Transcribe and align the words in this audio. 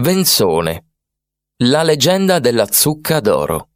Venzone. 0.00 0.84
La 1.64 1.82
leggenda 1.82 2.38
della 2.38 2.70
zucca 2.70 3.18
d'oro. 3.18 3.70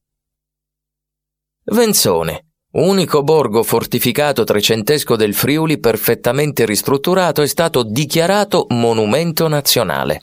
Venzone, 1.65 2.51
unico 2.75 3.25
borgo 3.25 3.65
fortificato 3.65 4.45
trecentesco 4.45 5.17
del 5.17 5.35
Friuli 5.35 5.81
perfettamente 5.81 6.65
ristrutturato, 6.65 7.43
è 7.43 7.49
stato 7.49 7.83
dichiarato 7.83 8.67
monumento 8.69 9.49
nazionale. 9.49 10.23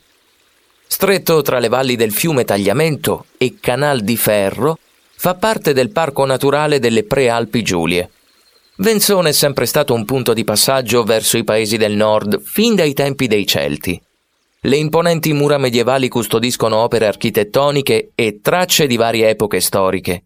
Stretto 0.87 1.41
tra 1.41 1.59
le 1.59 1.67
valli 1.67 1.97
del 1.97 2.13
fiume 2.13 2.45
Tagliamento 2.45 3.25
e 3.37 3.57
Canal 3.59 3.99
di 3.99 4.15
Ferro, 4.15 4.79
fa 5.17 5.35
parte 5.35 5.73
del 5.73 5.91
Parco 5.91 6.23
Naturale 6.23 6.79
delle 6.79 7.03
Prealpi 7.03 7.61
Giulie. 7.61 8.09
Venzone 8.77 9.31
è 9.31 9.33
sempre 9.33 9.65
stato 9.65 9.93
un 9.93 10.05
punto 10.05 10.33
di 10.33 10.45
passaggio 10.45 11.03
verso 11.03 11.37
i 11.37 11.43
paesi 11.43 11.75
del 11.75 11.97
nord 11.97 12.41
fin 12.41 12.75
dai 12.75 12.93
tempi 12.93 13.27
dei 13.27 13.45
Celti. 13.45 14.01
Le 14.61 14.75
imponenti 14.75 15.31
mura 15.31 15.57
medievali 15.57 16.09
custodiscono 16.09 16.75
opere 16.75 17.07
architettoniche 17.07 18.11
e 18.13 18.41
tracce 18.41 18.87
di 18.87 18.97
varie 18.97 19.29
epoche 19.29 19.61
storiche. 19.61 20.23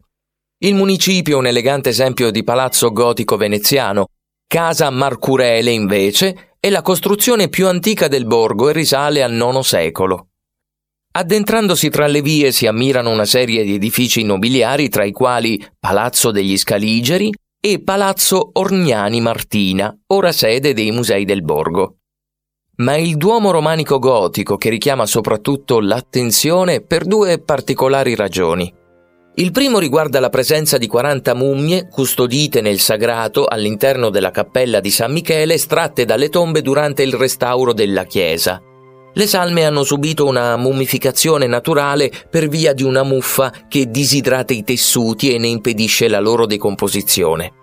Il 0.64 0.74
municipio 0.74 1.36
è 1.36 1.40
un 1.40 1.46
elegante 1.46 1.90
esempio 1.90 2.32
di 2.32 2.44
palazzo 2.44 2.92
gotico 2.92 3.38
veneziano. 3.38 4.08
Casa 4.48 4.90
Marcurele, 4.90 5.70
invece, 5.70 6.56
è 6.60 6.72
la 6.72 6.82
costruzione 6.82 7.48
più 7.48 7.68
antica 7.68 8.08
del 8.08 8.26
borgo 8.26 8.70
e 8.70 8.74
risale 8.74 9.22
al 9.22 9.34
IX 9.34 9.60
secolo. 9.60 10.30
Addentrandosi 11.12 11.92
tra 11.92 12.08
le 12.08 12.24
vie 12.24 12.52
si 12.52 12.66
ammirano 12.66 13.12
una 13.12 13.26
serie 13.26 13.64
di 13.64 13.76
edifici 13.76 14.24
nobiliari 14.24 14.90
tra 14.90 15.04
i 15.04 15.12
quali 15.12 15.64
Palazzo 15.78 16.32
degli 16.32 16.58
Scaligeri 16.58 17.32
e 17.62 17.84
Palazzo 17.84 18.50
Orgnani 18.54 19.22
Martina, 19.22 19.96
ora 20.08 20.32
sede 20.32 20.74
dei 20.74 20.90
musei 20.90 21.24
del 21.24 21.44
borgo 21.44 21.98
ma 22.78 22.96
il 22.98 23.18
Duomo 23.18 23.52
romanico 23.52 24.00
gotico 24.00 24.58
che 24.58 24.70
richiama 24.70 25.06
soprattutto 25.06 25.80
l'attenzione 25.80 26.82
per 26.82 27.06
due 27.06 27.40
particolari 27.40 28.16
ragioni. 28.16 28.74
Il 29.36 29.52
primo 29.52 29.80
riguarda 29.80 30.20
la 30.20 30.30
presenza 30.30 30.78
di 30.78 30.88
40 30.88 31.34
mummie 31.34 31.88
custodite 31.88 32.62
nel 32.62 32.80
sagrato 32.80 33.46
all'interno 33.46 34.10
della 34.10 34.32
cappella 34.32 34.80
di 34.80 34.92
San 34.92 35.12
Michele 35.12 35.56
estratte 35.56 36.06
dalle 36.06 36.30
tombe 36.30 36.62
durante 36.62 37.04
il 37.04 37.14
restauro 37.14 37.74
della 37.74 38.06
chiesa. 38.06 38.62
Le 39.16 39.28
salme 39.28 39.66
hanno 39.66 39.84
subito 39.84 40.26
una 40.26 40.58
mummificazione 40.58 41.46
naturale 41.46 42.12
per 42.30 42.48
via 42.48 42.74
di 42.74 42.82
una 42.82 43.04
muffa 43.04 43.52
che 43.68 43.90
disidrata 43.90 44.54
i 44.54 44.64
tessuti 44.64 45.34
e 45.34 45.38
ne 45.38 45.48
impedisce 45.48 46.08
la 46.08 46.20
loro 46.20 46.48
decomposizione. 46.48 47.63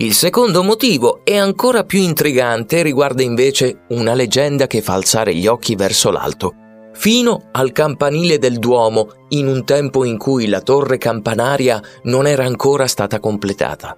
Il 0.00 0.14
secondo 0.14 0.62
motivo 0.62 1.22
è 1.24 1.36
ancora 1.36 1.82
più 1.82 1.98
intrigante 1.98 2.78
e 2.78 2.82
riguarda 2.84 3.24
invece 3.24 3.80
una 3.88 4.14
leggenda 4.14 4.68
che 4.68 4.80
fa 4.80 4.92
alzare 4.94 5.34
gli 5.34 5.48
occhi 5.48 5.74
verso 5.74 6.12
l'alto, 6.12 6.54
fino 6.92 7.48
al 7.50 7.72
campanile 7.72 8.38
del 8.38 8.60
Duomo, 8.60 9.08
in 9.30 9.48
un 9.48 9.64
tempo 9.64 10.04
in 10.04 10.16
cui 10.16 10.46
la 10.46 10.60
torre 10.60 10.98
campanaria 10.98 11.82
non 12.04 12.28
era 12.28 12.44
ancora 12.44 12.86
stata 12.86 13.18
completata. 13.18 13.96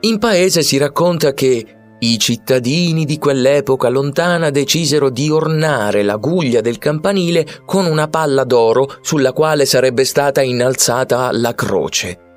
In 0.00 0.18
paese 0.18 0.62
si 0.62 0.76
racconta 0.76 1.32
che 1.34 1.66
i 2.00 2.18
cittadini 2.18 3.04
di 3.04 3.16
quell'epoca 3.18 3.88
lontana 3.88 4.50
decisero 4.50 5.08
di 5.08 5.30
ornare 5.30 6.02
la 6.02 6.16
guglia 6.16 6.60
del 6.60 6.78
campanile 6.78 7.46
con 7.64 7.86
una 7.86 8.08
palla 8.08 8.42
d'oro 8.42 8.96
sulla 9.02 9.32
quale 9.32 9.66
sarebbe 9.66 10.04
stata 10.04 10.42
innalzata 10.42 11.30
la 11.30 11.54
croce. 11.54 12.30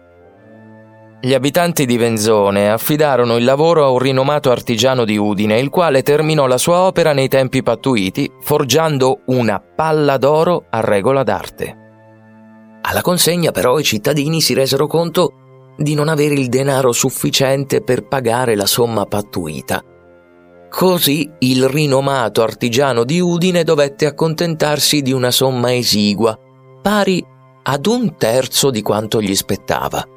Gli 1.26 1.34
abitanti 1.34 1.88
di 1.88 1.98
Venzone 1.98 2.70
affidarono 2.70 3.38
il 3.38 3.46
lavoro 3.46 3.84
a 3.84 3.90
un 3.90 3.98
rinomato 3.98 4.52
artigiano 4.52 5.06
di 5.06 5.18
Udine, 5.18 5.58
il 5.58 5.70
quale 5.70 6.04
terminò 6.04 6.46
la 6.46 6.60
sua 6.60 6.82
opera 6.82 7.14
nei 7.14 7.28
tempi 7.28 7.64
pattuiti, 7.64 8.32
forgiando 8.42 9.22
una 9.26 9.60
palla 9.60 10.18
d'oro 10.18 10.66
a 10.70 10.82
regola 10.82 11.24
d'arte. 11.24 11.78
Alla 12.80 13.02
consegna 13.02 13.50
però 13.50 13.80
i 13.80 13.84
cittadini 13.84 14.40
si 14.40 14.54
resero 14.54 14.86
conto 14.86 15.32
di 15.76 15.96
non 15.96 16.10
avere 16.10 16.36
il 16.36 16.48
denaro 16.48 16.92
sufficiente 16.92 17.82
per 17.82 18.08
pagare 18.08 18.54
la 18.54 18.68
somma 18.68 19.08
pattuita. 19.08 19.82
Così 20.70 21.28
il 21.40 21.68
rinomato 21.68 22.44
artigiano 22.44 23.04
di 23.04 23.20
Udine 23.20 23.64
dovette 23.64 24.06
accontentarsi 24.06 25.02
di 25.02 25.12
una 25.12 25.32
somma 25.32 25.74
esigua, 25.74 26.38
pari 26.84 27.26
ad 27.64 27.88
un 27.88 28.16
terzo 28.16 28.70
di 28.70 28.84
quanto 28.84 29.20
gli 29.20 29.34
spettava. 29.34 30.08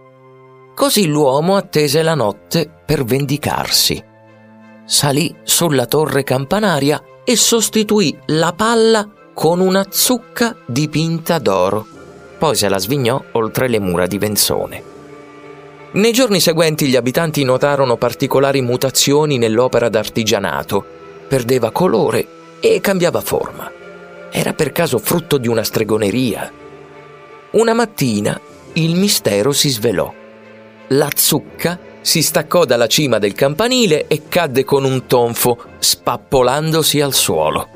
Così 0.79 1.09
l'uomo 1.09 1.57
attese 1.57 2.03
la 2.03 2.15
notte 2.15 2.71
per 2.87 3.03
vendicarsi. 3.03 4.01
Salì 4.85 5.35
sulla 5.43 5.87
torre 5.87 6.23
campanaria 6.23 7.03
e 7.25 7.35
sostituì 7.35 8.17
la 8.27 8.53
palla 8.53 9.11
con 9.35 9.59
una 9.59 9.85
zucca 9.91 10.55
dipinta 10.65 11.41
d'oro. 11.41 11.85
Poi 12.39 12.55
se 12.55 12.69
la 12.69 12.79
svignò 12.79 13.21
oltre 13.33 13.67
le 13.67 13.81
mura 13.81 14.07
di 14.07 14.19
Venzone. 14.19 14.83
Nei 15.95 16.13
giorni 16.13 16.39
seguenti 16.39 16.87
gli 16.87 16.95
abitanti 16.95 17.43
notarono 17.43 17.97
particolari 17.97 18.61
mutazioni 18.61 19.37
nell'opera 19.37 19.89
d'artigianato. 19.89 20.85
Perdeva 21.27 21.73
colore 21.73 22.25
e 22.61 22.81
cambiava 22.81 23.21
forma. 23.21 23.69
Era 24.31 24.53
per 24.53 24.71
caso 24.71 24.99
frutto 24.99 25.39
di 25.39 25.49
una 25.49 25.65
stregoneria. 25.65 26.53
Una 27.51 27.75
mattina 27.75 28.41
il 28.75 28.95
mistero 28.95 29.51
si 29.51 29.71
svelò 29.71 30.27
la 30.89 31.11
zucca 31.15 31.79
si 32.01 32.23
staccò 32.23 32.65
dalla 32.65 32.87
cima 32.87 33.19
del 33.19 33.35
campanile 33.35 34.07
e 34.07 34.23
cadde 34.29 34.65
con 34.65 34.85
un 34.85 35.07
tonfo, 35.07 35.59
spappolandosi 35.79 37.01
al 37.01 37.13
suolo. 37.13 37.69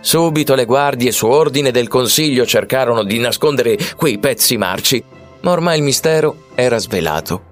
Subito 0.00 0.54
le 0.54 0.64
guardie 0.64 1.10
su 1.10 1.26
ordine 1.26 1.70
del 1.70 1.88
consiglio 1.88 2.44
cercarono 2.44 3.02
di 3.02 3.18
nascondere 3.18 3.78
quei 3.96 4.18
pezzi 4.18 4.56
marci, 4.56 5.02
ma 5.40 5.52
ormai 5.52 5.78
il 5.78 5.84
mistero 5.84 6.44
era 6.54 6.78
svelato. 6.78 7.42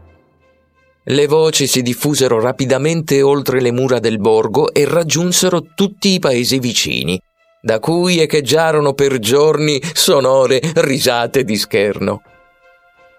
Le 1.05 1.26
voci 1.26 1.66
si 1.66 1.82
diffusero 1.82 2.41
rapidamente 2.41 3.22
oltre 3.22 3.60
le 3.60 3.71
mura 3.71 3.99
del 4.00 4.19
borgo 4.19 4.72
e 4.72 4.84
raggiunsero 4.84 5.62
tutti 5.75 6.09
i 6.10 6.19
paesi 6.19 6.59
vicini, 6.59 7.21
da 7.62 7.78
cui 7.78 8.21
echeggiarono 8.21 8.93
per 8.93 9.19
giorni 9.19 9.81
sonore 9.93 10.60
risate 10.75 11.44
di 11.44 11.56
scherno. 11.56 12.22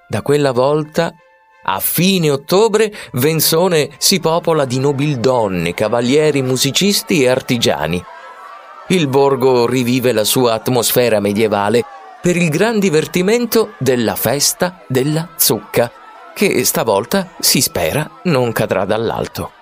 Da 0.08 0.22
quella 0.22 0.52
volta 0.52 1.14
a 1.70 1.80
fine 1.80 2.30
ottobre 2.32 2.94
Venzone 3.14 3.90
si 3.98 4.20
popola 4.20 4.66
di 4.66 4.80
nobildonne, 4.80 5.74
cavalieri, 5.74 6.42
musicisti 6.42 7.24
e 7.24 7.30
artigiani. 7.30 8.04
Il 8.90 9.08
borgo 9.08 9.68
rivive 9.68 10.14
la 10.14 10.24
sua 10.24 10.54
atmosfera 10.54 11.20
medievale 11.20 11.84
per 12.22 12.38
il 12.38 12.50
gran 12.50 12.80
divertimento 12.80 13.74
della 13.78 14.16
festa 14.16 14.84
della 14.88 15.30
zucca, 15.36 15.92
che 16.34 16.64
stavolta 16.64 17.32
si 17.40 17.62
spera 17.62 18.10
non 18.24 18.54
cadrà 18.54 18.86
dall'alto. 18.86 19.57